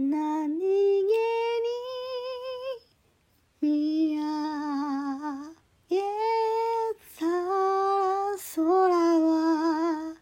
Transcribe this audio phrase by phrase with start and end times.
[0.00, 0.62] 何気に
[3.60, 4.22] 見上
[5.90, 5.96] げ
[7.18, 7.26] た
[8.54, 8.62] 空
[8.94, 10.14] は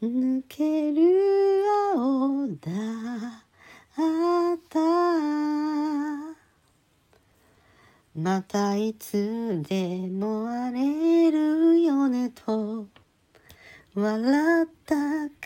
[0.00, 1.64] 抜ける
[1.96, 2.70] 青だ
[4.04, 4.78] った
[8.14, 12.71] またいつでも会えるよねと
[13.94, 14.94] 笑った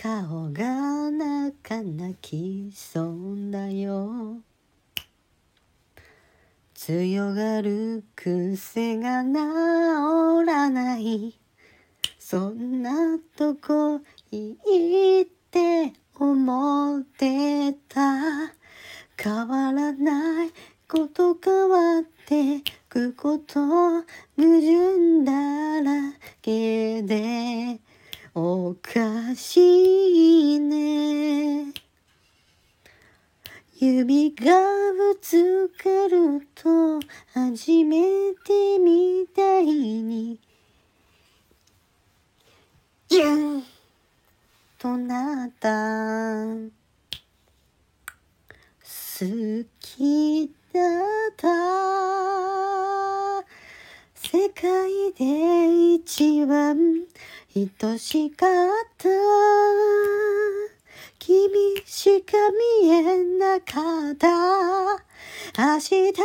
[0.01, 4.37] 顔がなか泣きそうだよ。
[6.73, 11.35] 強がる癖が治らない。
[12.21, 14.01] そんなとこ
[14.31, 18.55] いいって思ってた。
[19.21, 20.51] 変わらない
[20.89, 24.05] こと変わってくこと矛
[24.37, 27.56] 盾だらけで。
[28.77, 31.73] かしいね。
[33.79, 34.45] 指が
[34.93, 37.01] ぶつかると
[37.35, 40.41] 初めてみたいに。
[43.09, 43.65] ギュン
[44.79, 46.45] となった。
[49.19, 51.47] 好きだった。
[54.15, 57.07] 世界で一番
[57.55, 58.49] 愛しかっ
[58.99, 59.09] た。
[61.19, 62.37] 君しか
[62.81, 64.29] 見えなかった。
[65.57, 66.23] 明日か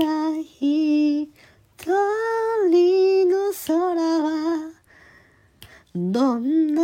[0.00, 1.28] ら一
[2.70, 4.72] 人の空は。
[5.94, 6.82] どんな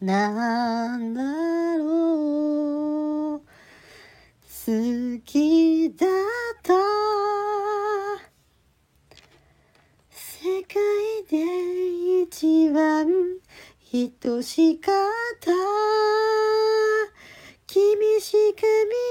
[0.00, 1.22] なんだ
[1.78, 6.08] ろう好きだっ
[6.62, 6.74] た
[10.10, 10.74] 世界
[11.30, 13.06] で一番
[13.92, 14.10] 愛
[14.42, 14.94] しかっ
[15.40, 15.52] た。
[17.68, 18.62] 君しか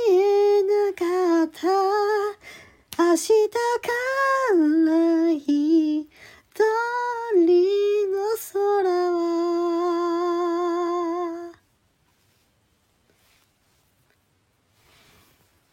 [0.10, 1.66] 見えなかった。
[3.02, 3.88] 明日か
[4.52, 6.10] ら一
[7.38, 8.18] 人の
[8.52, 9.16] 空は。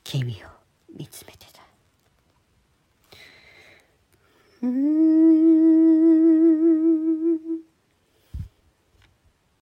[0.05, 0.47] 君を
[0.97, 1.61] 見つめてた。
[4.63, 5.32] うん。